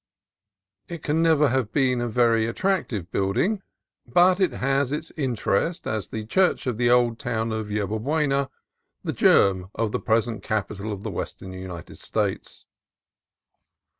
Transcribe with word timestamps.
It 0.87 1.07
never 1.07 1.45
can 1.45 1.53
have 1.53 1.71
been 1.71 2.01
a 2.01 2.07
very 2.07 2.47
at 2.47 2.55
tractive 2.55 3.11
building, 3.11 3.61
but 4.07 4.39
it 4.39 4.53
has 4.53 4.91
its 4.91 5.11
interest 5.15 5.85
as 5.85 6.07
the 6.07 6.25
church 6.25 6.65
of 6.65 6.77
the 6.79 6.89
old 6.89 7.19
town 7.19 7.51
of 7.51 7.69
Yerba 7.69 7.99
Buena, 7.99 8.49
the 9.03 9.13
germ 9.13 9.69
of 9.75 9.91
the 9.91 9.99
present 9.99 10.41
capital 10.41 10.91
of 10.91 11.03
the 11.03 11.11
Western 11.11 11.51
United 11.53 11.99
States. 11.99 12.65